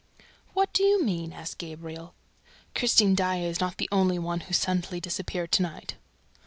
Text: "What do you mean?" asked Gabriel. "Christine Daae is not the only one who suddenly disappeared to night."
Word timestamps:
"What 0.55 0.73
do 0.73 0.81
you 0.83 1.03
mean?" 1.05 1.31
asked 1.31 1.59
Gabriel. 1.59 2.15
"Christine 2.73 3.13
Daae 3.13 3.43
is 3.45 3.59
not 3.59 3.77
the 3.77 3.87
only 3.91 4.17
one 4.17 4.39
who 4.39 4.51
suddenly 4.55 4.99
disappeared 4.99 5.51
to 5.51 5.61
night." 5.61 5.93